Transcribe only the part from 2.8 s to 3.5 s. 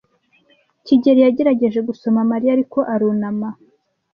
arunama.